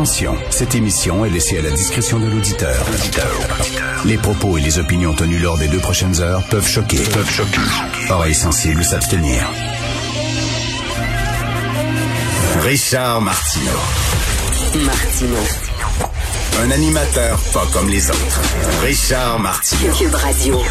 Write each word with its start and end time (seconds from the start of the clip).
Attention, 0.00 0.34
cette 0.48 0.74
émission 0.74 1.26
est 1.26 1.28
laissée 1.28 1.58
à 1.58 1.60
la 1.60 1.70
discrétion 1.72 2.18
de 2.18 2.26
l'auditeur. 2.26 2.86
Les 4.06 4.16
propos 4.16 4.56
et 4.56 4.62
les 4.62 4.78
opinions 4.78 5.12
tenues 5.12 5.38
lors 5.38 5.58
des 5.58 5.68
deux 5.68 5.78
prochaines 5.78 6.22
heures 6.22 6.42
peuvent 6.44 6.66
choquer. 6.66 7.02
Peuvent 7.12 7.30
choquer. 7.30 7.60
Oreilles 8.08 8.34
sensibles 8.34 8.82
s'abstenir. 8.82 9.42
Richard 12.62 13.20
Martineau. 13.20 13.78
Martino. 14.86 15.36
Un 16.62 16.70
animateur 16.70 17.38
pas 17.52 17.66
comme 17.70 17.90
les 17.90 18.08
autres. 18.08 18.40
Richard 18.82 19.38
Martineau. 19.38 19.92
Cube 19.92 20.14
Radio. 20.14 20.62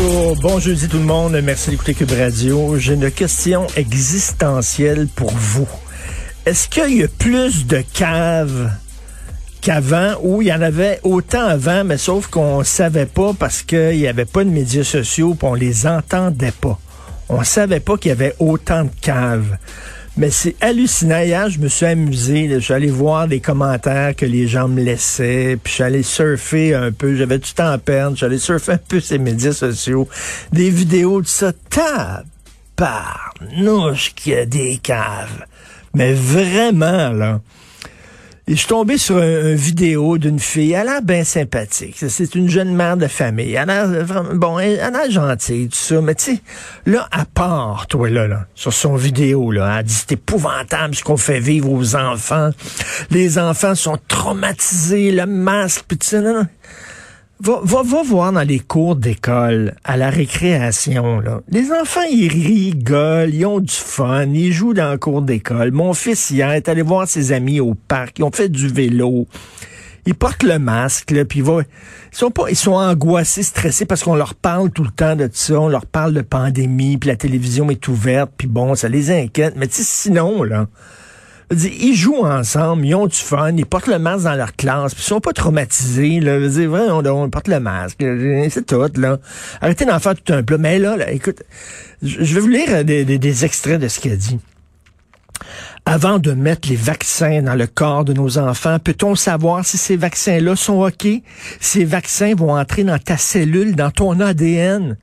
Oh, 0.00 0.36
bon 0.40 0.60
jeudi 0.60 0.86
tout 0.86 0.98
le 0.98 1.04
monde, 1.04 1.40
merci 1.42 1.70
d'écouter 1.70 1.94
Cube 1.94 2.12
Radio. 2.12 2.78
J'ai 2.78 2.94
une 2.94 3.10
question 3.10 3.66
existentielle 3.74 5.08
pour 5.08 5.32
vous. 5.32 5.66
Est-ce 6.46 6.68
qu'il 6.68 6.98
y 6.98 7.02
a 7.02 7.08
plus 7.08 7.66
de 7.66 7.82
caves 7.94 8.70
qu'avant 9.62 10.14
ou 10.22 10.42
il 10.42 10.48
y 10.48 10.52
en 10.52 10.60
avait 10.60 11.00
autant 11.02 11.46
avant, 11.46 11.84
mais 11.84 11.96
sauf 11.96 12.26
qu'on 12.26 12.62
savait 12.64 13.06
pas 13.06 13.32
parce 13.32 13.62
qu'il 13.62 13.96
n'y 13.96 14.06
avait 14.06 14.26
pas 14.26 14.44
de 14.44 14.50
médias 14.50 14.84
sociaux 14.84 15.34
puis 15.34 15.48
on 15.48 15.54
les 15.54 15.86
entendait 15.86 16.52
pas. 16.52 16.78
On 17.30 17.42
savait 17.44 17.80
pas 17.80 17.96
qu'il 17.96 18.10
y 18.10 18.12
avait 18.12 18.34
autant 18.38 18.84
de 18.84 18.90
caves. 19.00 19.56
Mais 20.18 20.30
c'est 20.30 20.54
hallucinant. 20.60 21.20
Hier, 21.20 21.48
je 21.48 21.58
me 21.58 21.68
suis 21.68 21.86
amusé. 21.86 22.46
là. 22.46 22.58
Voir 22.90 23.26
les 23.26 23.40
commentaires 23.40 24.14
que 24.14 24.26
les 24.26 24.46
gens 24.46 24.68
me 24.68 24.82
laissaient. 24.82 25.58
Puis 25.62 25.70
je 25.70 25.74
suis 25.74 25.82
allé 25.82 26.02
surfer 26.04 26.74
un 26.74 26.92
peu. 26.92 27.16
J'avais 27.16 27.38
du 27.38 27.50
temps 27.52 27.70
à 27.70 27.78
perdre. 27.78 28.22
Allé 28.22 28.38
surfer 28.38 28.72
un 28.72 28.78
peu 28.78 29.00
ces 29.00 29.18
médias 29.18 29.52
sociaux. 29.52 30.08
Des 30.52 30.70
vidéos 30.70 31.20
de 31.20 31.26
ça. 31.26 31.52
Tabarnouche 32.76 34.14
qu'il 34.14 34.34
y 34.34 34.36
a 34.36 34.46
des 34.46 34.78
caves. 34.80 35.46
Mais 35.94 36.12
vraiment, 36.12 37.10
là. 37.10 37.40
Et 38.46 38.52
je 38.52 38.58
suis 38.58 38.68
tombé 38.68 38.98
sur 38.98 39.16
un, 39.16 39.52
un 39.52 39.54
vidéo 39.54 40.18
d'une 40.18 40.38
fille, 40.38 40.72
elle 40.72 40.88
a 40.88 40.92
l'air 40.92 41.02
bien 41.02 41.24
sympathique. 41.24 41.96
C'est 42.06 42.34
une 42.34 42.50
jeune 42.50 42.74
mère 42.74 42.98
de 42.98 43.06
famille. 43.06 43.54
Elle 43.54 43.70
a 43.70 43.86
l'air 43.86 44.04
vraiment, 44.04 44.34
bon, 44.34 44.58
elle, 44.58 44.80
a 44.80 44.90
l'air 44.90 45.10
gentille, 45.10 45.68
tout 45.68 45.76
ça. 45.76 46.02
Mais 46.02 46.14
tu 46.14 46.24
sais, 46.24 46.42
là, 46.84 47.08
à 47.10 47.24
part, 47.24 47.86
toi, 47.86 48.10
là, 48.10 48.28
là, 48.28 48.44
sur 48.54 48.74
son 48.74 48.96
vidéo, 48.96 49.50
là, 49.50 49.78
elle 49.78 49.86
dit 49.86 49.94
c'est 49.94 50.12
épouvantable 50.12 50.94
ce 50.94 51.02
qu'on 51.02 51.16
fait 51.16 51.40
vivre 51.40 51.72
aux 51.72 51.96
enfants. 51.96 52.50
Les 53.10 53.38
enfants 53.38 53.74
sont 53.74 53.98
traumatisés, 54.08 55.10
le 55.10 55.24
masque, 55.24 55.86
puis 55.88 55.96
tu 55.96 56.08
sais. 56.08 56.22
Va, 57.40 57.60
va, 57.64 58.02
voir 58.02 58.32
dans 58.32 58.42
les 58.42 58.60
cours 58.60 58.96
d'école, 58.96 59.74
à 59.84 59.96
la 59.96 60.08
récréation, 60.08 61.20
là. 61.20 61.40
Les 61.50 61.72
enfants, 61.72 62.04
ils 62.10 62.28
rigolent, 62.28 63.34
ils 63.34 63.44
ont 63.44 63.60
du 63.60 63.74
fun, 63.74 64.26
ils 64.26 64.52
jouent 64.52 64.72
dans 64.72 64.92
le 64.92 64.98
cours 64.98 65.20
d'école. 65.20 65.72
Mon 65.72 65.92
fils, 65.94 66.30
hier, 66.30 66.52
est 66.52 66.68
allé 66.68 66.82
voir 66.82 67.08
ses 67.08 67.32
amis 67.32 67.60
au 67.60 67.74
parc, 67.74 68.18
ils 68.20 68.22
ont 68.24 68.30
fait 68.30 68.48
du 68.48 68.68
vélo. 68.68 69.26
Ils 70.06 70.14
portent 70.14 70.42
le 70.44 70.58
masque, 70.58 71.10
là, 71.10 71.24
puis 71.24 71.40
ils, 71.40 71.44
vont- 71.44 71.60
ils 71.60 71.66
sont 72.16 72.30
pas, 72.30 72.44
ils 72.50 72.56
sont 72.56 72.74
angoissés, 72.74 73.42
stressés 73.42 73.84
parce 73.84 74.04
qu'on 74.04 74.14
leur 74.14 74.34
parle 74.34 74.70
tout 74.70 74.84
le 74.84 74.90
temps 74.90 75.16
de 75.16 75.28
ça, 75.32 75.58
on 75.60 75.68
leur 75.68 75.86
parle 75.86 76.14
de 76.14 76.20
pandémie, 76.22 76.98
puis 76.98 77.08
la 77.08 77.16
télévision 77.16 77.68
est 77.70 77.88
ouverte, 77.88 78.30
puis 78.36 78.46
bon, 78.46 78.74
ça 78.74 78.88
les 78.88 79.10
inquiète. 79.10 79.54
Mais 79.56 79.66
tu 79.66 79.82
sinon, 79.82 80.42
là, 80.44 80.68
dire, 81.50 81.72
ils 81.80 81.94
jouent 81.94 82.24
ensemble, 82.24 82.86
ils 82.86 82.94
ont 82.94 83.06
du 83.06 83.16
fun, 83.16 83.52
ils 83.56 83.66
portent 83.66 83.86
le 83.86 83.98
masque 83.98 84.24
dans 84.24 84.34
leur 84.34 84.54
classe, 84.56 84.94
puis 84.94 85.02
ils 85.04 85.08
sont 85.08 85.20
pas 85.20 85.32
traumatisés, 85.32 86.20
là. 86.20 86.40
Je 86.40 86.46
dire, 86.46 86.72
on, 86.72 87.28
porte 87.30 87.48
le 87.48 87.60
masque, 87.60 87.98
c'est 88.50 88.66
tout, 88.66 88.86
là. 88.96 89.18
Arrêtez 89.60 89.84
d'en 89.84 89.98
faire 89.98 90.14
tout 90.14 90.32
un 90.32 90.42
plat. 90.42 90.58
Mais 90.58 90.78
là, 90.78 90.96
écoute, 91.10 91.42
je 92.02 92.34
vais 92.34 92.40
vous 92.40 92.48
lire 92.48 92.68
euh, 92.70 92.82
des, 92.82 93.04
des- 93.04 93.18
des 93.18 93.44
extraits 93.44 93.80
de 93.80 93.88
ce 93.88 94.00
qu'elle 94.00 94.16
dit. 94.18 94.38
Avant 95.86 96.18
de 96.18 96.32
mettre 96.32 96.68
les 96.68 96.76
vaccins 96.76 97.42
dans 97.42 97.54
le 97.54 97.66
corps 97.66 98.04
de 98.04 98.14
nos 98.14 98.38
enfants, 98.38 98.78
peut-on 98.78 99.14
savoir 99.14 99.66
si 99.66 99.76
ces 99.76 99.96
vaccins-là 99.96 100.56
sont 100.56 100.82
OK? 100.86 101.06
Ces 101.60 101.84
vaccins 101.84 102.34
vont 102.34 102.56
entrer 102.56 102.84
dans 102.84 102.98
ta 102.98 103.18
cellule, 103.18 103.76
dans 103.76 103.90
ton 103.90 104.18
ADN. 104.20 104.96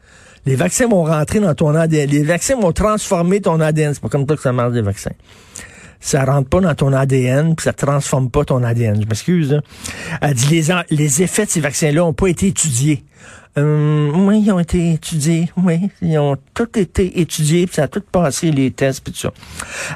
Les 0.47 0.55
vaccins 0.55 0.87
vont 0.87 1.03
rentrer 1.03 1.39
dans 1.39 1.53
ton 1.53 1.75
ADN. 1.75 2.09
Les 2.09 2.23
vaccins 2.23 2.55
vont 2.55 2.71
transformer 2.71 3.41
ton 3.41 3.59
ADN. 3.59 3.93
C'est 3.93 4.01
pas 4.01 4.09
comme 4.09 4.25
ça 4.27 4.35
que 4.35 4.41
ça 4.41 4.51
marche, 4.51 4.73
les 4.73 4.81
vaccins 4.81 5.11
ça 6.01 6.25
rentre 6.25 6.49
pas 6.49 6.59
dans 6.59 6.75
ton 6.75 6.91
ADN, 6.91 7.55
puis 7.55 7.63
ça 7.63 7.71
transforme 7.73 8.29
pas 8.29 8.43
ton 8.43 8.63
ADN. 8.63 9.01
Je 9.01 9.07
m'excuse. 9.07 9.53
hein. 9.53 9.61
Elle 10.21 10.33
dit 10.33 10.47
les, 10.47 10.63
les 10.89 11.23
effets 11.23 11.45
de 11.45 11.49
ces 11.51 11.61
vaccins-là 11.61 12.03
ont 12.03 12.13
pas 12.13 12.27
été 12.27 12.47
étudiés. 12.47 13.03
Hum, 13.57 14.27
oui, 14.27 14.41
ils 14.45 14.51
ont 14.51 14.59
été 14.59 14.93
étudiés. 14.93 15.51
Oui, 15.57 15.89
ils 16.01 16.17
ont 16.17 16.37
tout 16.53 16.69
été 16.79 17.19
étudiés, 17.19 17.65
puis 17.67 17.75
ça 17.75 17.83
a 17.83 17.87
tout 17.87 18.01
passé 18.01 18.49
les 18.49 18.71
tests, 18.71 19.03
puis 19.03 19.13
tout 19.13 19.19
ça. 19.19 19.31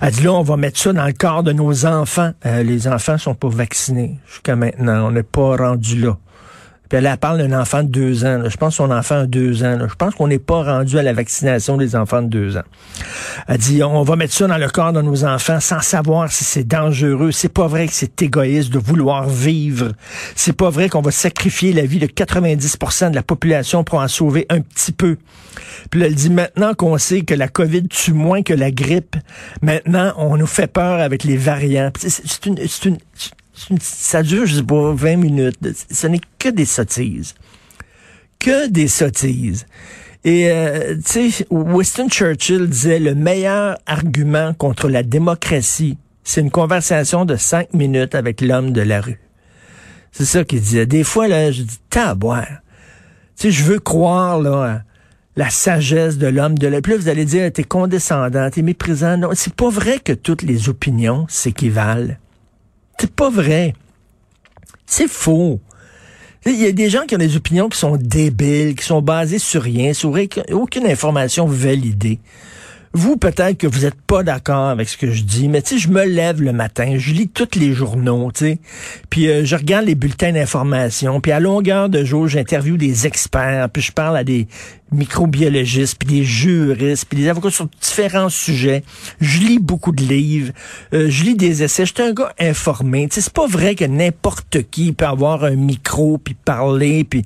Elle 0.02 0.12
dit 0.12 0.24
là, 0.24 0.34
on 0.34 0.44
va 0.44 0.58
mettre 0.58 0.78
ça 0.80 0.92
dans 0.94 1.06
le 1.06 1.14
corps 1.14 1.42
de 1.42 1.54
nos 1.54 1.86
enfants. 1.86 2.32
Euh, 2.46 2.64
les 2.64 2.88
enfants 2.88 3.18
sont 3.18 3.34
pas 3.34 3.48
vaccinés 3.50 4.16
jusqu'à 4.28 4.56
maintenant. 4.56 5.08
On 5.08 5.12
n'est 5.12 5.24
pas 5.24 5.56
rendu 5.56 6.00
là. 6.02 6.18
Puis 6.90 6.98
elle, 6.98 7.06
elle 7.06 7.18
parle 7.18 7.38
d'un 7.40 7.60
enfant 7.60 7.84
de 7.84 7.90
deux 7.90 8.26
ans. 8.26 8.44
Je 8.48 8.58
pense 8.58 8.74
que 8.74 8.84
son 8.84 8.92
enfant 8.92 9.22
a 9.22 9.26
deux 9.26 9.64
ans. 9.64 9.78
Je 9.90 9.96
pense 9.96 10.16
qu'on 10.16 10.28
n'est 10.28 10.40
pas 10.40 10.64
rendu 10.64 10.98
à 10.98 11.04
la 11.04 11.14
vaccination 11.14 11.78
des 11.78 11.96
enfants 11.96 12.22
de 12.22 12.28
deux 12.28 12.58
ans. 12.58 12.64
Elle 13.48 13.58
dit, 13.58 13.84
on 13.84 14.04
va 14.04 14.16
mettre 14.16 14.34
ça 14.34 14.48
dans 14.48 14.58
le 14.58 14.70
corps 14.70 14.94
de 14.94 15.02
nos 15.02 15.26
enfants 15.26 15.60
sans 15.60 15.82
savoir 15.82 16.32
si 16.32 16.44
c'est 16.44 16.64
dangereux. 16.68 17.32
C'est 17.32 17.50
pas 17.50 17.68
vrai 17.68 17.88
que 17.88 17.94
c'est 17.94 18.22
égoïste 18.22 18.72
de 18.72 18.80
vouloir 18.80 19.28
vivre. 19.28 19.92
C'est 20.36 20.54
pas 20.56 20.70
vrai 20.70 20.90
qu'on 20.90 21.02
va 21.02 21.12
sacrifier 21.12 21.74
la 21.74 21.86
vie 21.86 22.00
de 22.00 22.08
90% 22.08 23.10
de 23.12 23.16
la 23.16 23.24
population 23.24 23.84
pour 23.84 24.00
en 24.00 24.08
sauver 24.08 24.46
un 24.50 24.62
petit 24.62 24.92
peu. 24.92 25.18
Puis 25.90 26.02
elle 26.02 26.16
dit, 26.16 26.30
maintenant 26.30 26.74
qu'on 26.74 26.98
sait 26.98 27.22
que 27.22 27.34
la 27.34 27.48
COVID 27.48 27.88
tue 27.88 28.14
moins 28.14 28.42
que 28.44 28.54
la 28.54 28.72
grippe, 28.72 29.16
maintenant, 29.62 30.14
on 30.18 30.38
nous 30.38 30.48
fait 30.48 30.68
peur 30.68 31.00
avec 31.00 31.24
les 31.24 31.38
variants. 31.38 31.92
C'est 31.98 32.46
une- 32.46 32.98
ça 33.80 34.24
dure, 34.24 34.46
je 34.46 34.58
sais 34.58 34.64
pas, 34.64 34.94
20 34.94 35.18
minutes. 35.18 35.58
Ce 35.92 36.08
n'est 36.08 36.22
que 36.40 36.50
des 36.50 36.66
sottises 36.66 37.36
que 38.46 38.68
des 38.68 38.88
sottises. 38.88 39.66
Et, 40.24 40.50
euh, 40.50 40.96
tu 41.04 41.32
sais, 41.32 41.48
Winston 41.50 42.10
Churchill 42.10 42.68
disait 42.68 43.00
le 43.00 43.16
meilleur 43.16 43.78
argument 43.88 44.54
contre 44.54 44.88
la 44.88 45.02
démocratie, 45.02 45.98
c'est 46.24 46.42
une 46.42 46.52
conversation 46.52 47.26
de 47.26 47.36
cinq 47.36 47.74
minutes 47.74 48.14
avec 48.14 48.42
l'homme 48.42 48.72
de 48.72 48.82
la 48.82 49.02
rue. 49.02 49.20
C'est 50.12 50.26
ça 50.26 50.44
qu'il 50.44 50.62
disait. 50.62 50.86
Des 50.86 51.04
fois, 51.04 51.28
là, 51.28 51.52
je 51.52 51.64
dis, 51.64 51.80
taboire. 51.90 52.48
Tu 53.38 53.48
sais, 53.48 53.52
je 53.52 53.64
veux 53.64 53.80
croire, 53.80 54.40
là, 54.40 54.84
la 55.36 55.50
sagesse 55.50 56.18
de 56.18 56.28
l'homme 56.28 56.58
de 56.58 56.68
la 56.68 56.80
là, 56.80 56.98
vous 56.98 57.10
allez 57.10 57.26
dire, 57.26 57.52
t'es 57.52 57.64
condescendant, 57.64 58.50
t'es 58.50 58.62
méprisant. 58.62 59.18
Non, 59.18 59.30
c'est 59.34 59.54
pas 59.54 59.70
vrai 59.70 60.00
que 60.00 60.14
toutes 60.14 60.44
les 60.44 60.70
opinions 60.70 61.26
s'équivalent. 61.30 62.16
C'est 63.00 63.12
pas 63.12 63.30
vrai. 63.30 63.74
C'est 64.86 65.08
faux. 65.10 65.60
Il 66.46 66.56
y 66.62 66.66
a 66.66 66.72
des 66.72 66.90
gens 66.90 67.06
qui 67.08 67.16
ont 67.16 67.20
des 67.20 67.36
opinions 67.36 67.70
qui 67.70 67.78
sont 67.78 67.98
débiles, 67.98 68.76
qui 68.76 68.86
sont 68.86 69.02
basées 69.02 69.40
sur 69.40 69.64
rien, 69.64 69.94
sur 69.94 70.16
aucune- 70.52 70.86
information 70.86 71.48
validée. 71.48 72.20
Vous, 72.98 73.18
peut-être 73.18 73.58
que 73.58 73.68
vous 73.68 73.82
n'êtes 73.82 74.02
pas 74.08 74.24
d'accord 74.24 74.70
avec 74.70 74.88
ce 74.88 74.96
que 74.96 75.12
je 75.12 75.24
dis, 75.24 75.50
mais 75.50 75.62
tu 75.62 75.78
je 75.78 75.90
me 75.90 76.06
lève 76.06 76.42
le 76.42 76.54
matin, 76.54 76.96
je 76.98 77.12
lis 77.12 77.28
tous 77.28 77.60
les 77.60 77.74
journaux, 77.74 78.32
tu 78.32 78.46
sais, 78.46 78.60
puis 79.10 79.28
euh, 79.28 79.44
je 79.44 79.58
regarde 79.58 79.86
les 79.86 79.96
bulletins 79.96 80.32
d'information, 80.32 81.20
puis 81.20 81.34
à 81.34 81.42
longueur 81.42 81.90
de 81.90 82.06
jour, 82.06 82.30
j'interviewe 82.30 82.78
des 82.78 83.06
experts, 83.06 83.70
puis 83.70 83.82
je 83.82 83.92
parle 83.92 84.16
à 84.16 84.24
des 84.24 84.48
microbiologistes, 84.94 85.98
puis 86.00 86.08
des 86.08 86.24
juristes, 86.24 87.08
puis 87.10 87.20
des 87.20 87.28
avocats 87.28 87.50
sur 87.50 87.68
différents 87.82 88.30
sujets. 88.30 88.82
Je 89.20 89.40
lis 89.40 89.60
beaucoup 89.60 89.92
de 89.92 90.02
livres, 90.02 90.54
euh, 90.94 91.10
je 91.10 91.26
lis 91.26 91.36
des 91.36 91.64
essais. 91.64 91.86
Je 91.86 91.94
suis 91.94 92.02
un 92.02 92.14
gars 92.14 92.34
informé. 92.40 93.10
C'est 93.12 93.30
pas 93.30 93.46
vrai 93.46 93.76
que 93.76 93.84
n'importe 93.84 94.70
qui 94.72 94.94
peut 94.94 95.06
avoir 95.06 95.44
un 95.44 95.56
micro, 95.56 96.18
puis 96.18 96.34
parler, 96.34 97.04
puis... 97.04 97.26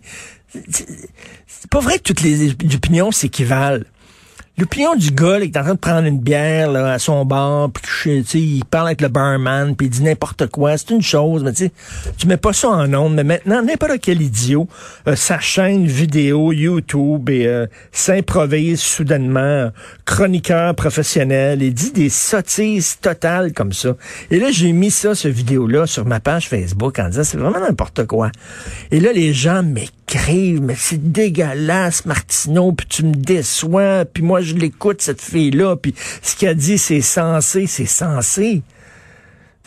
C'est 0.51 1.69
pas 1.69 1.79
vrai 1.79 1.99
que 1.99 2.03
toutes 2.03 2.21
les 2.21 2.53
opinions 2.73 3.11
s'équivalent. 3.11 3.83
L'opinion 4.59 4.95
du 4.95 5.11
gars 5.11 5.39
là, 5.39 5.45
qui 5.45 5.51
est 5.53 5.57
en 5.57 5.63
train 5.63 5.73
de 5.73 5.79
prendre 5.79 6.05
une 6.05 6.19
bière 6.19 6.69
là, 6.69 6.91
à 6.91 6.99
son 6.99 7.23
bar, 7.23 7.69
puis 7.71 8.21
il 8.33 8.65
parle 8.65 8.87
avec 8.87 8.99
le 8.99 9.07
barman, 9.07 9.73
puis 9.73 9.87
il 9.87 9.89
dit 9.89 10.03
n'importe 10.03 10.47
quoi, 10.47 10.77
c'est 10.77 10.89
une 10.89 11.01
chose, 11.01 11.45
mais 11.45 11.53
tu 11.53 11.71
tu 12.17 12.27
mets 12.27 12.35
pas 12.35 12.51
ça 12.51 12.67
en 12.67 12.93
ondes. 12.93 13.15
Mais 13.15 13.23
maintenant, 13.23 13.61
n'importe 13.63 14.01
quel 14.01 14.21
idiot, 14.21 14.67
euh, 15.07 15.15
sa 15.15 15.39
chaîne 15.39 15.85
vidéo 15.85 16.51
YouTube 16.51 17.29
et 17.29 17.47
euh, 17.47 17.67
s'improvise 17.93 18.81
soudainement 18.81 19.71
chroniqueur 20.03 20.75
professionnel 20.75 21.63
et 21.63 21.71
dit 21.71 21.91
des 21.91 22.09
sottises 22.09 22.97
totales 22.99 23.53
comme 23.53 23.71
ça. 23.71 23.95
Et 24.29 24.39
là, 24.39 24.51
j'ai 24.51 24.73
mis 24.73 24.91
ça, 24.91 25.15
ce 25.15 25.29
vidéo-là, 25.29 25.87
sur 25.87 26.05
ma 26.05 26.19
page 26.19 26.49
Facebook 26.49 26.99
en 26.99 27.07
disant 27.07 27.23
c'est 27.23 27.37
vraiment 27.37 27.61
n'importe 27.61 28.05
quoi. 28.07 28.29
Et 28.91 28.99
là, 28.99 29.13
les 29.13 29.31
gens 29.31 29.63
m'écrivent, 29.63 30.61
mais 30.61 30.75
c'est 30.77 31.11
dégueulasse, 31.11 32.05
Martineau, 32.05 32.73
puis 32.73 32.87
tu 32.89 33.05
me 33.05 33.13
déçois, 33.13 34.03
puis 34.03 34.21
moi, 34.21 34.41
je 34.49 34.55
l'écoute, 34.55 35.01
cette 35.01 35.21
fille-là, 35.21 35.75
puis 35.75 35.93
ce 36.21 36.35
qu'elle 36.35 36.57
dit, 36.57 36.77
c'est 36.77 37.01
censé, 37.01 37.67
c'est 37.67 37.85
censé. 37.85 38.61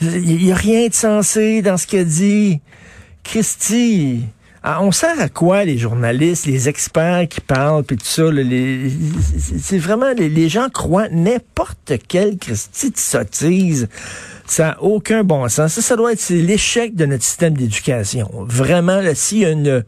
Il 0.01 0.45
n'y 0.45 0.53
a 0.53 0.57
rien 0.57 0.89
de 0.89 0.95
sensé 0.95 1.63
dans 1.63 1.77
ce 1.77 1.87
qu'elle 1.87 2.07
dit. 2.07 2.61
Christy, 3.25 4.25
ah, 4.65 4.81
on 4.81 4.93
sert 4.93 5.19
à 5.21 5.29
quoi 5.29 5.65
les 5.65 5.77
journalistes, 5.77 6.47
les 6.47 6.69
experts 6.69 7.27
qui 7.29 7.41
parlent, 7.41 7.83
puis 7.83 7.97
tout 7.97 8.07
ça? 8.07 8.31
là, 8.31 8.43
c'est 9.61 9.79
vraiment, 9.79 10.13
les, 10.17 10.49
gens 10.49 10.69
croient 10.69 11.09
n'importe 11.09 11.95
quelle 12.07 12.39
Christy 12.39 12.93
de 12.93 12.97
sottise. 12.97 13.89
Ça 14.47 14.67
n'a 14.67 14.83
aucun 14.83 15.25
bon 15.25 15.49
sens. 15.49 15.81
Ça, 15.81 15.97
doit 15.97 16.13
être 16.13 16.29
l'échec 16.31 16.95
de 16.95 17.07
notre 17.07 17.25
système 17.25 17.57
d'éducation. 17.57 18.31
Vraiment, 18.47 19.01
s'il 19.15 19.39
y 19.39 19.45
a 19.47 19.51
une, 19.51 19.85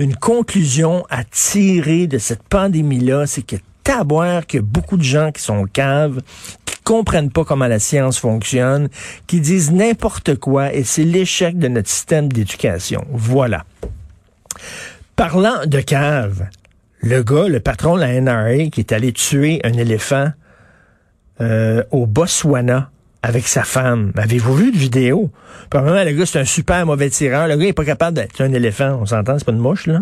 une 0.00 0.16
conclusion 0.16 1.04
à 1.08 1.22
tirer 1.22 2.08
de 2.08 2.18
cette 2.18 2.42
pandémie-là, 2.42 3.28
c'est 3.28 3.42
que 3.42 3.56
taboire 3.86 4.44
qu'il 4.46 4.58
y 4.58 4.62
a 4.62 4.66
beaucoup 4.66 4.96
de 4.96 5.04
gens 5.04 5.30
qui 5.30 5.40
sont 5.40 5.64
caves, 5.64 6.20
qui 6.64 6.76
comprennent 6.82 7.30
pas 7.30 7.44
comment 7.44 7.68
la 7.68 7.78
science 7.78 8.18
fonctionne, 8.18 8.88
qui 9.28 9.40
disent 9.40 9.70
n'importe 9.70 10.34
quoi, 10.34 10.74
et 10.74 10.82
c'est 10.82 11.04
l'échec 11.04 11.56
de 11.56 11.68
notre 11.68 11.88
système 11.88 12.30
d'éducation. 12.30 13.06
Voilà. 13.12 13.64
Parlant 15.14 15.66
de 15.66 15.80
cave, 15.80 16.48
le 17.00 17.22
gars, 17.22 17.46
le 17.46 17.60
patron 17.60 17.94
de 17.94 18.00
la 18.00 18.20
NRA, 18.20 18.70
qui 18.70 18.80
est 18.80 18.90
allé 18.90 19.12
tuer 19.12 19.60
un 19.62 19.74
éléphant 19.74 20.32
euh, 21.40 21.84
au 21.92 22.06
Botswana 22.06 22.90
avec 23.22 23.46
sa 23.46 23.62
femme. 23.62 24.10
Avez-vous 24.16 24.54
vu 24.54 24.72
de 24.72 24.78
vidéo? 24.78 25.30
Probablement, 25.70 26.02
le 26.02 26.10
gars, 26.10 26.26
c'est 26.26 26.40
un 26.40 26.44
super 26.44 26.84
mauvais 26.86 27.10
tireur. 27.10 27.46
Le 27.46 27.56
gars, 27.56 27.64
il 27.64 27.68
est 27.68 27.72
pas 27.72 27.84
capable 27.84 28.16
d'être 28.16 28.40
un 28.40 28.52
éléphant. 28.52 28.98
On 29.00 29.06
s'entend, 29.06 29.38
c'est 29.38 29.44
pas 29.44 29.52
une 29.52 29.58
mouche, 29.58 29.86
là? 29.86 30.00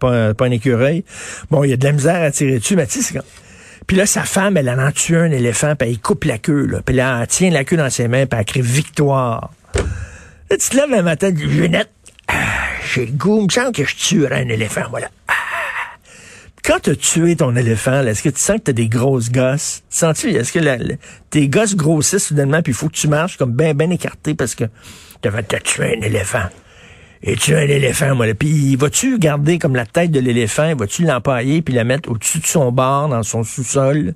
Pas, 0.00 0.32
un 0.38 0.50
écureuil. 0.50 1.04
Bon, 1.50 1.62
il 1.62 1.70
y 1.70 1.72
a 1.72 1.76
de 1.76 1.84
la 1.84 1.92
misère 1.92 2.22
à 2.22 2.30
tirer 2.30 2.58
dessus, 2.58 2.74
mais 2.74 2.86
tu 2.86 3.02
sais, 3.02 3.20
puis 3.86 3.96
là, 3.96 4.06
sa 4.06 4.22
femme, 4.22 4.56
elle 4.56 4.68
en 4.70 4.92
tué 4.92 5.16
un 5.16 5.30
éléphant, 5.30 5.74
puis 5.76 5.88
elle 5.88 5.98
coupe 5.98 6.24
la 6.24 6.38
queue, 6.38 6.66
là. 6.66 6.80
Puis 6.84 6.94
là, 6.94 7.18
elle 7.20 7.26
tient 7.26 7.50
la 7.50 7.64
queue 7.64 7.76
dans 7.76 7.90
ses 7.90 8.08
mains, 8.08 8.26
puis 8.26 8.38
elle 8.38 8.46
crie 8.46 8.60
«Victoire». 8.62 9.52
Là, 9.74 10.56
tu 10.56 10.68
te 10.68 10.76
lèves 10.76 10.92
un 10.92 11.02
matin, 11.02 11.32
tu 11.32 11.46
dis 11.46 11.76
«ah, 12.28 12.34
j'ai 12.92 13.06
le 13.06 13.12
goût, 13.12 13.40
il 13.40 13.44
me 13.44 13.50
semble 13.50 13.72
que 13.72 13.84
je 13.84 13.96
tuerais 13.96 14.42
un 14.44 14.48
éléphant, 14.48 14.84
voilà. 14.90 15.08
Ah. 15.28 15.34
Quand 16.62 16.78
tu 16.78 16.96
tué 16.96 17.36
ton 17.36 17.56
éléphant, 17.56 18.06
est-ce 18.06 18.22
que 18.22 18.28
tu 18.28 18.40
sens 18.40 18.58
que 18.58 18.64
tu 18.64 18.70
as 18.70 18.74
des 18.74 18.88
grosses 18.88 19.30
gosses? 19.30 19.82
Sens-tu, 19.88 20.30
est-ce 20.30 20.52
que 20.52 20.98
tes 21.30 21.48
gosses 21.48 21.74
grossissent 21.74 22.26
soudainement, 22.26 22.62
puis 22.62 22.72
il 22.72 22.76
faut 22.76 22.88
que 22.88 22.96
tu 22.96 23.08
marches 23.08 23.38
comme 23.38 23.52
bien, 23.52 23.74
bien 23.74 23.90
écarté 23.90 24.34
parce 24.34 24.54
que 24.54 24.64
tu 25.22 25.28
vas 25.28 25.42
te 25.42 25.56
tuer 25.56 25.96
un 25.98 26.02
éléphant? 26.02 26.48
Et 27.22 27.36
tu 27.36 27.54
un 27.54 27.60
éléphant, 27.60 28.14
moi. 28.14 28.26
Puis 28.34 28.76
vas-tu 28.76 29.18
garder 29.18 29.58
comme 29.58 29.76
la 29.76 29.84
tête 29.84 30.10
de 30.10 30.20
l'éléphant, 30.20 30.74
vas-tu 30.74 31.04
l'empailler 31.04 31.60
puis 31.60 31.74
la 31.74 31.84
mettre 31.84 32.10
au-dessus 32.10 32.38
de 32.38 32.46
son 32.46 32.72
bar, 32.72 33.08
dans 33.08 33.22
son 33.22 33.44
sous-sol? 33.44 34.14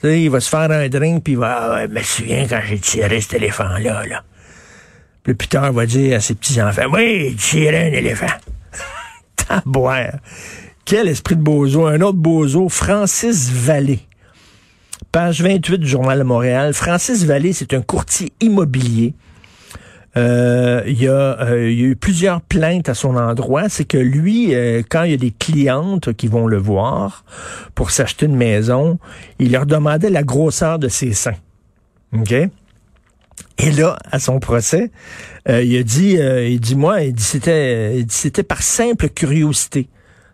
Tu 0.00 0.08
sais, 0.08 0.22
il 0.22 0.30
va 0.30 0.40
se 0.40 0.48
faire 0.48 0.70
un 0.70 0.88
drink, 0.88 1.24
puis 1.24 1.34
il 1.34 1.38
va, 1.38 1.76
ah, 1.76 1.86
me 1.86 2.02
souviens 2.02 2.46
quand 2.48 2.60
j'ai 2.66 2.78
tiré 2.78 3.20
cet 3.20 3.34
éléphant-là, 3.34 4.06
là. 4.06 4.22
Puis 5.22 5.34
plus 5.34 5.48
tard, 5.48 5.68
il 5.70 5.76
va 5.76 5.86
dire 5.86 6.16
à 6.16 6.20
ses 6.20 6.34
petits-enfants, 6.34 6.90
oui, 6.92 7.36
tiré 7.36 7.88
un 7.88 7.92
éléphant. 7.92 8.26
boire. 9.66 10.18
Quel 10.84 11.08
esprit 11.08 11.36
de 11.36 11.42
bozo. 11.42 11.86
Un 11.86 12.00
autre 12.00 12.18
bozo, 12.18 12.68
Francis 12.68 13.50
Vallée. 13.50 14.00
Page 15.12 15.42
28 15.42 15.78
du 15.78 15.88
Journal 15.88 16.18
de 16.18 16.24
Montréal. 16.24 16.74
Francis 16.74 17.24
Vallée, 17.24 17.52
c'est 17.52 17.74
un 17.74 17.82
courtier 17.82 18.32
immobilier. 18.40 19.14
Euh, 20.16 20.82
il, 20.86 21.00
y 21.00 21.06
a, 21.06 21.40
euh, 21.40 21.70
il, 21.70 21.80
y 21.80 21.84
a, 21.84 21.86
eu 21.88 21.96
plusieurs 21.96 22.40
plaintes 22.40 22.88
à 22.88 22.94
son 22.94 23.16
endroit. 23.16 23.68
C'est 23.68 23.84
que 23.84 23.96
lui, 23.96 24.54
euh, 24.54 24.82
quand 24.88 25.04
il 25.04 25.12
y 25.12 25.14
a 25.14 25.18
des 25.18 25.30
clientes 25.30 26.12
qui 26.14 26.26
vont 26.26 26.46
le 26.46 26.56
voir 26.56 27.24
pour 27.74 27.90
s'acheter 27.90 28.26
une 28.26 28.36
maison, 28.36 28.98
il 29.38 29.52
leur 29.52 29.66
demandait 29.66 30.10
la 30.10 30.22
grosseur 30.22 30.78
de 30.78 30.88
ses 30.88 31.12
seins. 31.12 31.36
OK? 32.12 32.32
Et 32.32 33.70
là, 33.72 33.98
à 34.10 34.18
son 34.18 34.40
procès, 34.40 34.90
il 35.46 35.76
a 35.76 35.82
dit, 35.82 36.16
il 36.16 36.60
dit 36.60 36.76
moi, 36.76 37.02
il 37.02 37.12
dit 37.12 37.22
c'était, 37.22 38.04
c'était 38.08 38.42
par 38.42 38.62
simple 38.62 39.10
curiosité, 39.10 39.88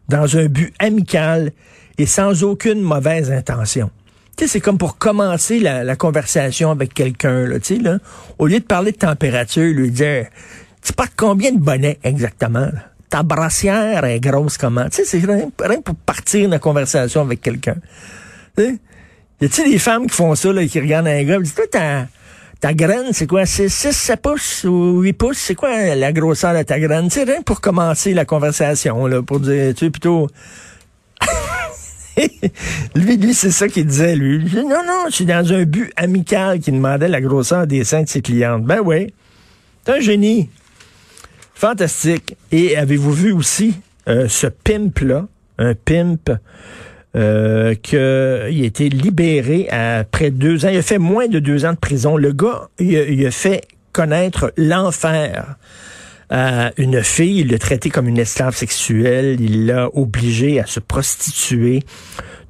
dans 0.08 0.36
un 0.36 0.46
but 0.46 0.72
amical 0.78 1.50
et 1.98 2.06
sans 2.06 2.44
aucune 2.44 2.80
mauvaise 2.80 3.32
intention 3.32 3.90
c'est 4.44 4.60
comme 4.60 4.78
pour 4.78 4.98
commencer 4.98 5.58
la, 5.58 5.96
conversation 5.96 6.70
avec 6.70 6.92
quelqu'un, 6.92 7.46
là, 7.46 7.58
tu 7.58 7.76
sais, 7.76 7.82
là. 7.82 7.98
Au 8.38 8.46
lieu 8.46 8.60
de 8.60 8.64
parler 8.64 8.92
de 8.92 8.98
température, 8.98 9.72
lui 9.72 9.90
dire, 9.90 10.26
tu 10.82 10.92
portes 10.92 11.12
combien 11.16 11.52
de 11.52 11.58
bonnets 11.58 11.98
exactement, 12.04 12.68
Ta 13.08 13.22
brassière 13.22 14.04
est 14.04 14.18
grosse 14.18 14.58
comment? 14.58 14.88
Tu 14.88 15.04
sais, 15.04 15.04
c'est 15.04 15.24
rien, 15.24 15.80
pour 15.80 15.94
partir 15.94 16.48
la 16.48 16.58
conversation 16.58 17.22
avec 17.22 17.40
quelqu'un. 17.40 17.76
Tu 18.56 18.64
sais? 18.64 18.78
Y 19.40 19.44
a-t-il 19.44 19.70
des 19.70 19.78
femmes 19.78 20.06
qui 20.06 20.16
font 20.16 20.34
ça, 20.34 20.52
là, 20.52 20.66
qui 20.66 20.80
regardent 20.80 21.08
un 21.08 21.22
gars, 21.22 21.38
disent, 21.38 21.54
toi, 21.54 21.66
ta, 21.70 22.08
ta 22.60 22.74
graine, 22.74 23.12
c'est 23.12 23.26
quoi? 23.26 23.46
C'est 23.46 23.68
6, 23.68 23.92
7 23.92 24.20
pouces 24.20 24.64
ou 24.64 25.00
8 25.02 25.12
pouces? 25.12 25.38
C'est 25.38 25.54
quoi 25.54 25.94
la 25.94 26.12
grosseur 26.12 26.54
de 26.54 26.62
ta 26.62 26.80
graine? 26.80 27.10
C'est 27.10 27.24
rien 27.24 27.42
pour 27.42 27.60
commencer 27.60 28.12
la 28.12 28.24
conversation, 28.24 29.06
là, 29.06 29.22
pour 29.22 29.40
dire, 29.40 29.72
tu 29.74 29.86
sais, 29.86 29.90
plutôt, 29.90 30.28
lui, 32.94 33.16
lui, 33.16 33.34
c'est 33.34 33.50
ça 33.50 33.68
qu'il 33.68 33.86
disait, 33.86 34.16
lui. 34.16 34.44
non, 34.54 34.82
non, 34.86 35.10
suis 35.10 35.24
dans 35.24 35.52
un 35.52 35.64
but 35.64 35.92
amical 35.96 36.60
qui 36.60 36.72
demandait 36.72 37.08
la 37.08 37.20
grosseur 37.20 37.66
des 37.66 37.84
seins 37.84 38.02
de 38.02 38.08
ses 38.08 38.22
clientes. 38.22 38.64
Ben 38.64 38.80
oui. 38.84 39.12
C'est 39.84 39.92
un 39.92 40.00
génie. 40.00 40.48
Fantastique. 41.54 42.36
Et 42.52 42.76
avez-vous 42.76 43.12
vu 43.12 43.32
aussi 43.32 43.74
euh, 44.08 44.28
ce 44.28 44.46
pimp-là, 44.46 45.26
un 45.58 45.74
pimp, 45.74 46.30
euh, 47.14 47.74
qu'il 47.74 47.98
a 47.98 48.48
été 48.48 48.88
libéré 48.88 49.68
après 49.70 50.30
deux 50.30 50.66
ans. 50.66 50.68
Il 50.68 50.78
a 50.78 50.82
fait 50.82 50.98
moins 50.98 51.28
de 51.28 51.38
deux 51.38 51.64
ans 51.64 51.72
de 51.72 51.78
prison. 51.78 52.16
Le 52.16 52.32
gars, 52.32 52.68
il 52.78 53.26
a 53.26 53.30
fait 53.30 53.62
connaître 53.92 54.52
l'enfer 54.58 55.56
à 56.28 56.72
une 56.76 57.02
fille, 57.02 57.40
il 57.40 57.50
l'a 57.50 57.58
traitée 57.58 57.90
comme 57.90 58.08
une 58.08 58.18
esclave 58.18 58.56
sexuelle, 58.56 59.40
il 59.40 59.66
l'a 59.66 59.88
obligée 59.94 60.60
à 60.60 60.66
se 60.66 60.80
prostituer. 60.80 61.82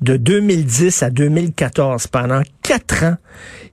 De 0.00 0.16
2010 0.16 1.02
à 1.02 1.10
2014, 1.10 2.06
pendant 2.06 2.42
quatre 2.62 3.04
ans, 3.04 3.16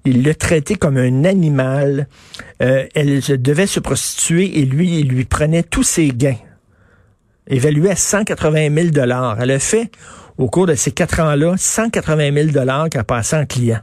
il 0.06 0.24
l'a 0.24 0.34
traitée 0.34 0.76
comme 0.76 0.98
un 0.98 1.24
animal. 1.24 2.08
Euh, 2.62 2.86
elle 2.96 3.22
devait 3.42 3.68
se 3.68 3.80
prostituer 3.80 4.60
et 4.60 4.66
lui, 4.66 5.00
il 5.00 5.08
lui 5.08 5.26
prenait 5.26 5.64
tous 5.64 5.84
ses 5.84 6.10
gains, 6.10 6.38
évalué 7.48 7.92
à 7.92 7.96
180 7.96 8.74
000 8.76 8.88
dollars. 8.90 9.42
Elle 9.42 9.52
a 9.52 9.60
fait, 9.60 9.90
au 10.38 10.50
cours 10.50 10.68
de 10.68 10.76
ces 10.76 10.92
quatre 10.92 11.22
ans-là, 11.22 11.56
180 11.58 12.34
000 12.34 12.48
dollars 12.52 12.90
qu'elle 12.90 13.04
passé 13.04 13.38
en 13.38 13.46
client. 13.46 13.82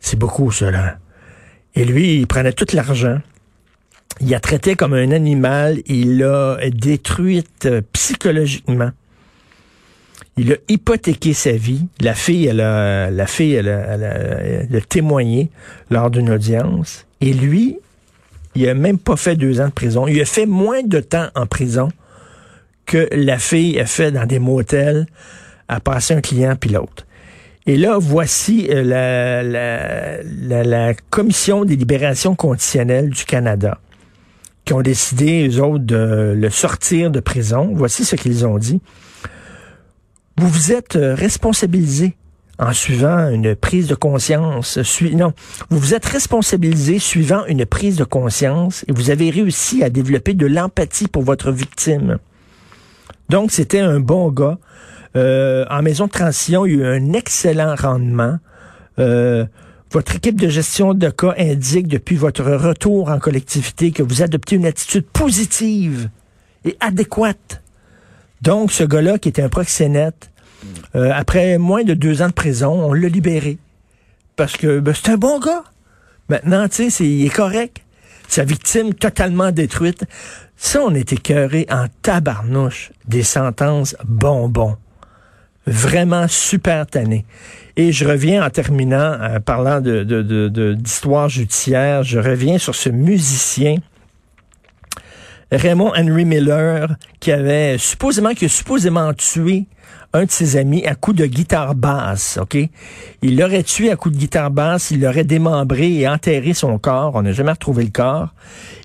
C'est 0.00 0.18
beaucoup, 0.18 0.50
cela. 0.50 0.98
Et 1.76 1.84
lui, 1.84 2.18
il 2.18 2.26
prenait 2.26 2.52
tout 2.52 2.66
l'argent 2.72 3.20
il 4.20 4.34
a 4.34 4.40
traité 4.40 4.76
comme 4.76 4.94
un 4.94 5.10
animal, 5.10 5.80
il 5.86 6.18
l'a 6.18 6.58
détruite 6.70 7.66
euh, 7.66 7.82
psychologiquement. 7.92 8.90
Il 10.36 10.52
a 10.52 10.56
hypothéqué 10.68 11.32
sa 11.32 11.52
vie. 11.52 11.86
La 12.00 12.14
fille, 12.14 12.46
elle 12.46 12.60
a, 12.60 13.10
la 13.10 13.26
fille, 13.26 13.54
elle 13.54 13.68
a, 13.68 14.80
témoigné 14.88 15.50
lors 15.90 16.10
d'une 16.10 16.30
audience. 16.30 17.06
Et 17.20 17.32
lui, 17.32 17.78
il 18.56 18.68
a 18.68 18.74
même 18.74 18.98
pas 18.98 19.16
fait 19.16 19.36
deux 19.36 19.60
ans 19.60 19.66
de 19.66 19.72
prison. 19.72 20.08
Il 20.08 20.20
a 20.20 20.24
fait 20.24 20.46
moins 20.46 20.82
de 20.82 20.98
temps 21.00 21.28
en 21.36 21.46
prison 21.46 21.88
que 22.86 23.08
la 23.12 23.38
fille 23.38 23.78
a 23.78 23.86
fait 23.86 24.10
dans 24.10 24.26
des 24.26 24.40
motels 24.40 25.06
à 25.68 25.80
passer 25.80 26.14
un 26.14 26.20
client 26.20 26.56
puis 26.58 26.70
l'autre. 26.70 27.06
Et 27.66 27.76
là, 27.76 27.96
voici 27.98 28.68
euh, 28.70 28.82
la, 28.82 29.42
la, 29.42 30.64
la, 30.64 30.94
Commission 31.10 31.64
des 31.64 31.76
libérations 31.76 32.34
conditionnelles 32.34 33.08
du 33.08 33.24
Canada 33.24 33.78
qui 34.64 34.72
ont 34.72 34.82
décidé, 34.82 35.48
eux 35.48 35.62
autres, 35.62 35.84
de 35.84 36.34
le 36.36 36.50
sortir 36.50 37.10
de 37.10 37.20
prison. 37.20 37.70
Voici 37.74 38.04
ce 38.04 38.16
qu'ils 38.16 38.46
ont 38.46 38.58
dit. 38.58 38.80
Vous 40.36 40.48
vous 40.48 40.72
êtes 40.72 40.96
euh, 40.96 41.14
responsabilisé 41.14 42.16
en 42.58 42.72
suivant 42.72 43.28
une 43.28 43.54
prise 43.56 43.88
de 43.88 43.94
conscience. 43.94 44.78
non, 45.12 45.32
vous 45.70 45.78
vous 45.78 45.94
êtes 45.94 46.06
responsabilisé 46.06 46.98
suivant 46.98 47.44
une 47.46 47.66
prise 47.66 47.96
de 47.96 48.04
conscience 48.04 48.84
et 48.88 48.92
vous 48.92 49.10
avez 49.10 49.30
réussi 49.30 49.82
à 49.82 49.90
développer 49.90 50.34
de 50.34 50.46
l'empathie 50.46 51.08
pour 51.08 51.22
votre 51.22 51.50
victime. 51.50 52.18
Donc, 53.28 53.50
c'était 53.50 53.80
un 53.80 54.00
bon 54.00 54.30
gars. 54.30 54.58
Euh, 55.16 55.64
en 55.70 55.82
maison 55.82 56.06
de 56.06 56.10
transition, 56.10 56.66
il 56.66 56.72
y 56.72 56.74
a 56.76 56.78
eu 56.78 56.86
un 56.86 57.12
excellent 57.12 57.74
rendement. 57.76 58.38
Euh, 58.98 59.46
votre 59.94 60.16
équipe 60.16 60.40
de 60.40 60.48
gestion 60.48 60.92
de 60.92 61.08
cas 61.08 61.34
indique 61.38 61.86
depuis 61.86 62.16
votre 62.16 62.42
retour 62.42 63.10
en 63.10 63.20
collectivité 63.20 63.92
que 63.92 64.02
vous 64.02 64.22
adoptez 64.22 64.56
une 64.56 64.66
attitude 64.66 65.06
positive 65.06 66.10
et 66.64 66.76
adéquate. 66.80 67.62
Donc, 68.42 68.72
ce 68.72 68.82
gars-là, 68.82 69.18
qui 69.18 69.28
était 69.28 69.42
un 69.42 69.48
proxénète, 69.48 70.32
euh, 70.96 71.12
après 71.14 71.58
moins 71.58 71.84
de 71.84 71.94
deux 71.94 72.22
ans 72.22 72.26
de 72.26 72.32
prison, 72.32 72.72
on 72.72 72.92
l'a 72.92 73.08
libéré. 73.08 73.56
Parce 74.34 74.56
que 74.56 74.80
ben, 74.80 74.92
c'est 74.92 75.12
un 75.12 75.16
bon 75.16 75.38
gars. 75.38 75.62
Maintenant, 76.28 76.66
tu 76.66 76.90
sais, 76.90 77.04
il 77.04 77.24
est 77.24 77.30
correct. 77.30 77.80
Sa 78.26 78.42
victime 78.42 78.94
totalement 78.94 79.52
détruite. 79.52 80.04
Ça, 80.56 80.80
on 80.82 80.92
était 80.96 81.14
écœuré 81.14 81.66
en 81.70 81.86
tabarnouche 82.02 82.90
des 83.06 83.22
sentences 83.22 83.94
bonbons. 84.04 84.76
Vraiment 85.66 86.28
super 86.28 86.86
tanné. 86.86 87.24
Et 87.76 87.92
je 87.92 88.06
reviens 88.06 88.44
en 88.44 88.50
terminant, 88.50 89.16
en 89.20 89.40
parlant 89.40 89.80
de, 89.80 90.74
d'histoire 90.74 91.28
judiciaire, 91.28 92.02
je 92.02 92.18
reviens 92.18 92.58
sur 92.58 92.74
ce 92.74 92.88
musicien 92.90 93.76
Raymond 95.50 95.92
Henry 95.96 96.24
Miller, 96.24 96.96
qui 97.20 97.32
avait 97.32 97.78
supposément, 97.78 98.34
qui 98.34 98.46
a 98.46 98.48
supposément 98.48 99.12
tué 99.14 99.66
un 100.12 100.24
de 100.24 100.30
ses 100.30 100.56
amis 100.56 100.86
à 100.86 100.94
coup 100.94 101.12
de 101.12 101.26
guitare 101.26 101.74
basse, 101.74 102.38
OK? 102.40 102.56
Il 103.22 103.36
l'aurait 103.36 103.64
tué 103.64 103.90
à 103.90 103.96
coup 103.96 104.10
de 104.10 104.16
guitare 104.16 104.50
basse, 104.50 104.92
il 104.92 105.00
l'aurait 105.00 105.24
démembré 105.24 105.92
et 105.92 106.08
enterré 106.08 106.54
son 106.54 106.78
corps. 106.78 107.12
On 107.14 107.22
n'a 107.22 107.32
jamais 107.32 107.50
retrouvé 107.50 107.84
le 107.84 107.90
corps. 107.90 108.28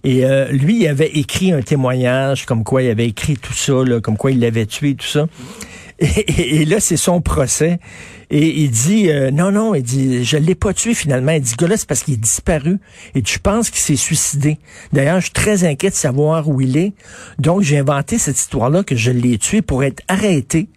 Et 0.03 0.25
euh, 0.25 0.47
lui, 0.51 0.81
il 0.81 0.87
avait 0.87 1.11
écrit 1.11 1.51
un 1.51 1.61
témoignage 1.61 2.45
comme 2.45 2.63
quoi 2.63 2.81
il 2.81 2.89
avait 2.89 3.07
écrit 3.07 3.37
tout 3.37 3.53
ça, 3.53 3.73
comme 4.01 4.17
quoi 4.17 4.31
il 4.31 4.39
l'avait 4.39 4.65
tué, 4.65 4.95
tout 4.95 5.05
ça. 5.05 5.27
Et, 5.99 6.65
là, 6.65 6.79
c'est 6.79 6.97
son 6.97 7.21
procès. 7.21 7.79
Et 8.29 8.61
il 8.61 8.71
dit, 8.71 9.09
euh, 9.09 9.31
non, 9.31 9.51
non, 9.51 9.75
il 9.75 9.83
dit, 9.83 10.23
je 10.23 10.37
l'ai 10.37 10.55
pas 10.55 10.73
tué 10.73 10.93
finalement. 10.93 11.31
Il 11.31 11.41
dit, 11.41 11.55
gars, 11.57 11.67
c'est 11.75 11.87
parce 11.87 12.03
qu'il 12.03 12.13
est 12.13 12.17
disparu. 12.17 12.79
Et 13.15 13.21
tu 13.21 13.39
penses 13.39 13.69
qu'il 13.69 13.81
s'est 13.81 13.95
suicidé. 13.95 14.59
D'ailleurs, 14.93 15.19
je 15.19 15.25
suis 15.25 15.33
très 15.33 15.63
inquiet 15.65 15.89
de 15.89 15.95
savoir 15.95 16.47
où 16.47 16.61
il 16.61 16.77
est. 16.77 16.93
Donc, 17.37 17.61
j'ai 17.61 17.77
inventé 17.77 18.17
cette 18.17 18.37
histoire-là 18.37 18.83
que 18.83 18.95
je 18.95 19.11
l'ai 19.11 19.37
tué 19.37 19.61
pour 19.61 19.83
être 19.83 20.01
arrêté 20.07 20.69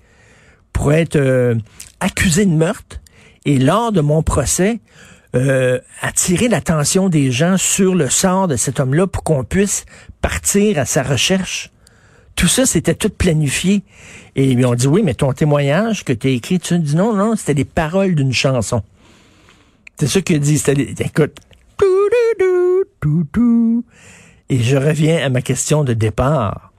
pour 0.73 0.93
être 0.93 1.17
euh, 1.17 1.55
accusé 2.01 2.47
de 2.47 2.51
meurtre 2.51 3.01
et 3.45 3.59
lors 3.59 3.93
de 3.93 4.01
mon 4.01 4.23
procès, 4.23 4.81
euh, 5.35 5.79
attirer 6.01 6.49
l'attention 6.49 7.09
des 7.09 7.31
gens 7.31 7.57
sur 7.57 7.95
le 7.95 8.09
sort 8.09 8.49
de 8.49 8.57
cet 8.57 8.81
homme-là 8.81 9.07
pour 9.07 9.23
qu'on 9.23 9.45
puisse 9.45 9.85
partir 10.21 10.79
à 10.79 10.85
sa 10.85 11.03
recherche. 11.03 11.72
Tout 12.37 12.49
ça, 12.49 12.67
c'était 12.67 12.95
tout 12.95 13.11
planifié. 13.11 13.83
Et 14.37 14.51
ils 14.51 14.67
ont 14.67 14.75
dit, 14.75 14.87
oui, 14.87 15.03
mais 15.05 15.15
ton 15.15 15.33
témoignage 15.33 16.05
que 16.05 16.13
tu 16.13 16.29
as 16.29 16.31
écrit, 16.31 16.59
tu 16.59 16.79
dis 16.79 16.97
non, 16.97 17.15
non, 17.15 17.37
c'était 17.37 17.55
des 17.55 17.65
paroles 17.65 18.15
d'une 18.15 18.33
chanson. 18.33 18.83
C'est 19.99 20.09
ça 20.09 20.21
qu'il 20.21 20.41
dit. 20.41 20.59
C'était 20.59 20.75
des, 20.75 21.03
écoute, 21.03 21.39
et 24.49 24.59
je 24.59 24.77
reviens 24.77 25.25
à 25.25 25.29
ma 25.29 25.43
question 25.43 25.85
de 25.85 25.93
départ. 25.93 26.73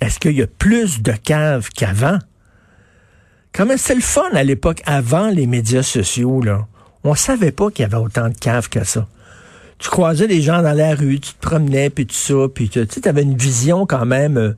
Est-ce 0.00 0.18
qu'il 0.18 0.32
y 0.32 0.42
a 0.42 0.46
plus 0.46 1.02
de 1.02 1.12
caves 1.12 1.68
qu'avant? 1.70 2.18
Comment 3.52 3.76
c'est 3.76 3.94
le 3.94 4.00
fun 4.00 4.30
à 4.32 4.44
l'époque, 4.44 4.82
avant 4.86 5.28
les 5.28 5.46
médias 5.46 5.82
sociaux, 5.82 6.40
là. 6.40 6.66
On 7.02 7.14
savait 7.14 7.52
pas 7.52 7.70
qu'il 7.70 7.82
y 7.82 7.86
avait 7.86 7.96
autant 7.96 8.28
de 8.28 8.34
caves 8.34 8.68
que 8.68 8.84
ça. 8.84 9.06
Tu 9.78 9.88
croisais 9.88 10.26
des 10.26 10.42
gens 10.42 10.62
dans 10.62 10.76
la 10.76 10.94
rue, 10.94 11.18
tu 11.18 11.32
te 11.32 11.40
promenais, 11.40 11.88
puis 11.88 12.06
tout 12.06 12.14
ça, 12.14 12.48
puis 12.54 12.68
tu 12.68 12.86
avais 13.04 13.22
une 13.22 13.36
vision 13.36 13.86
quand 13.86 14.04
même 14.04 14.36
euh, 14.36 14.52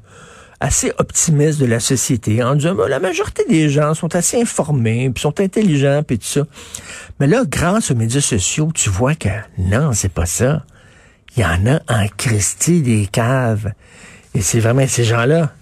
assez 0.62 0.92
optimiste 0.99 1.59
de 1.59 1.66
la 1.66 1.81
société, 1.81 2.40
en 2.42 2.54
disant, 2.54 2.75
la 2.88 3.00
majorité 3.00 3.45
des 3.49 3.69
gens 3.69 3.95
sont 3.95 4.14
assez 4.14 4.40
informés, 4.40 5.11
puis 5.11 5.21
sont 5.21 5.40
intelligents, 5.40 6.04
puis 6.07 6.21
tout 6.21 6.26
ça. 6.26 6.42
Mais 7.19 7.26
là, 7.26 7.42
grâce 7.47 7.90
aux 7.90 7.97
médias 7.97 8.21
sociaux, 8.21 8.71
tu 8.73 8.88
vois 8.88 9.16
que 9.16 9.28
non, 9.59 9.92
c'est 9.92 10.12
pas 10.12 10.25
ça. 10.25 10.64
Il 11.37 11.42
y 11.42 11.45
en 11.45 11.66
a 11.66 11.81
en 11.88 12.07
Christie 12.16 12.81
des 12.81 13.09
caves. 13.11 13.73
Et 14.35 14.40
c'est 14.40 14.61
vraiment 14.61 14.87
ces 14.87 15.02
gens-là. 15.02 15.52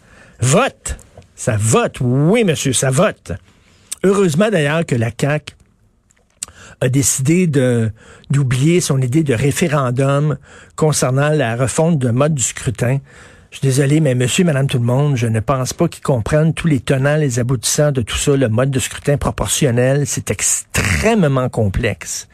Vote! 0.41 0.99
Ça 1.35 1.57
vote, 1.59 1.97
oui, 2.03 2.45
monsieur, 2.45 2.75
ça 2.75 2.91
vote. 2.91 3.33
Heureusement 4.05 4.51
d'ailleurs 4.51 4.85
que 4.85 4.95
la 4.95 5.11
CAQ 5.19 5.55
a 6.83 6.89
décidé 6.91 7.47
d'oublier 7.47 8.83
son 8.83 9.01
idée 9.01 9.23
de 9.23 9.33
référendum 9.33 10.37
concernant 10.77 11.31
la 11.31 11.57
refonte 11.57 11.99
de 11.99 12.11
mode 12.11 12.35
du 12.35 12.43
scrutin. 12.43 12.99
Je 13.51 13.57
suis 13.57 13.67
désolé, 13.67 13.99
mais 13.99 14.15
monsieur, 14.15 14.45
madame, 14.45 14.69
tout 14.69 14.79
le 14.79 14.85
monde, 14.85 15.17
je 15.17 15.27
ne 15.27 15.41
pense 15.41 15.73
pas 15.73 15.89
qu'ils 15.89 16.05
comprennent 16.05 16.55
tous 16.55 16.69
les 16.69 16.79
tenants, 16.79 17.17
les 17.17 17.41
aboutissants 17.41 17.91
de 17.91 18.01
tout 18.01 18.17
ça. 18.17 18.37
Le 18.37 18.49
mode 18.49 18.71
de 18.71 18.79
scrutin 18.79 19.17
proportionnel, 19.17 20.07
c'est 20.07 20.31
extrêmement 20.31 21.49
complexe. 21.49 22.29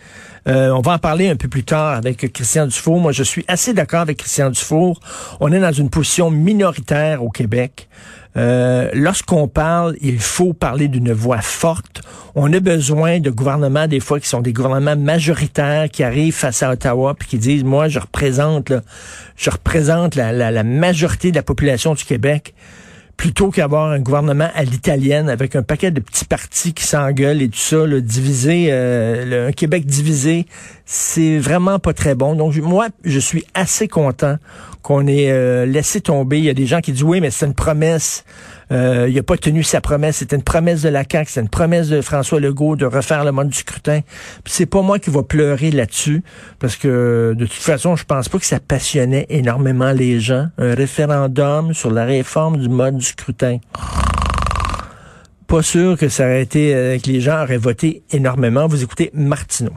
Euh, 0.46 0.68
on 0.70 0.82
va 0.82 0.92
en 0.92 0.98
parler 0.98 1.30
un 1.30 1.36
peu 1.36 1.48
plus 1.48 1.64
tard 1.64 1.94
avec 1.94 2.30
Christian 2.34 2.66
Dufour. 2.66 3.00
Moi, 3.00 3.12
je 3.12 3.22
suis 3.22 3.46
assez 3.48 3.72
d'accord 3.72 4.00
avec 4.00 4.18
Christian 4.18 4.50
Dufour. 4.50 5.00
On 5.40 5.50
est 5.52 5.58
dans 5.58 5.72
une 5.72 5.88
position 5.88 6.30
minoritaire 6.30 7.24
au 7.24 7.30
Québec. 7.30 7.88
Euh, 8.36 8.90
lorsqu'on 8.92 9.48
parle, 9.48 9.96
il 10.00 10.18
faut 10.18 10.52
parler 10.52 10.88
d'une 10.88 11.12
voix 11.12 11.40
forte. 11.40 12.02
On 12.34 12.52
a 12.52 12.60
besoin 12.60 13.18
de 13.18 13.30
gouvernements, 13.30 13.86
des 13.86 14.00
fois, 14.00 14.20
qui 14.20 14.28
sont 14.28 14.42
des 14.42 14.52
gouvernements 14.52 14.96
majoritaires, 14.96 15.88
qui 15.90 16.02
arrivent 16.02 16.34
face 16.34 16.62
à 16.62 16.70
Ottawa, 16.70 17.14
puis 17.18 17.28
qui 17.28 17.38
disent, 17.38 17.64
moi, 17.64 17.88
je 17.88 17.98
représente, 17.98 18.72
je 19.36 19.50
représente 19.50 20.16
la, 20.16 20.32
la 20.32 20.62
majorité 20.62 21.30
de 21.30 21.36
la 21.36 21.42
population 21.42 21.94
du 21.94 22.04
Québec 22.04 22.54
plutôt 23.16 23.50
qu'avoir 23.50 23.90
un 23.90 23.98
gouvernement 23.98 24.50
à 24.54 24.62
l'italienne 24.64 25.28
avec 25.28 25.56
un 25.56 25.62
paquet 25.62 25.90
de 25.90 26.00
petits 26.00 26.24
partis 26.24 26.74
qui 26.74 26.84
s'engueulent 26.84 27.42
et 27.42 27.48
tout 27.48 27.58
ça, 27.58 27.86
le 27.86 28.02
divisé, 28.02 28.68
euh, 28.70 29.48
un 29.48 29.52
Québec 29.52 29.86
divisé, 29.86 30.46
c'est 30.86 31.38
vraiment 31.38 31.80
pas 31.80 31.92
très 31.92 32.14
bon. 32.14 32.36
Donc 32.36 32.56
moi, 32.56 32.88
je 33.04 33.18
suis 33.18 33.44
assez 33.54 33.88
content 33.88 34.36
qu'on 34.82 35.08
ait 35.08 35.32
euh, 35.32 35.66
laissé 35.66 36.00
tomber. 36.00 36.38
Il 36.38 36.44
y 36.44 36.48
a 36.48 36.54
des 36.54 36.66
gens 36.66 36.80
qui 36.80 36.92
disent 36.92 37.02
oui, 37.02 37.20
mais 37.20 37.32
c'est 37.32 37.44
une 37.44 37.54
promesse. 37.54 38.24
Euh, 38.70 39.06
il 39.08 39.16
n'a 39.16 39.24
pas 39.24 39.36
tenu 39.36 39.64
sa 39.64 39.80
promesse. 39.80 40.18
C'était 40.18 40.36
une 40.36 40.44
promesse 40.44 40.82
de 40.82 40.88
la 40.88 41.02
CAQ, 41.02 41.28
c'était 41.28 41.40
une 41.40 41.48
promesse 41.48 41.88
de 41.88 42.00
François 42.00 42.38
Legault 42.38 42.76
de 42.76 42.86
refaire 42.86 43.24
le 43.24 43.32
mode 43.32 43.48
du 43.48 43.58
scrutin. 43.58 44.00
C'est 44.44 44.66
pas 44.66 44.82
moi 44.82 45.00
qui 45.00 45.10
va 45.10 45.24
pleurer 45.24 45.72
là-dessus, 45.72 46.22
parce 46.60 46.76
que 46.76 47.34
de 47.36 47.46
toute 47.46 47.54
façon, 47.54 47.96
je 47.96 48.04
pense 48.04 48.28
pas 48.28 48.38
que 48.38 48.46
ça 48.46 48.60
passionnait 48.60 49.26
énormément 49.28 49.90
les 49.90 50.20
gens. 50.20 50.46
Un 50.56 50.74
référendum 50.74 51.74
sur 51.74 51.90
la 51.90 52.04
réforme 52.04 52.58
du 52.58 52.68
mode 52.68 52.98
du 52.98 53.04
scrutin. 53.04 53.58
Pas 55.48 55.62
sûr 55.62 55.96
que 55.96 56.08
ça 56.08 56.24
aurait 56.24 56.42
été, 56.42 56.74
euh, 56.74 56.98
que 56.98 57.10
les 57.10 57.20
gens 57.20 57.42
auraient 57.42 57.56
voté 57.56 58.04
énormément. 58.12 58.68
Vous 58.68 58.84
écoutez 58.84 59.10
Martineau. 59.14 59.72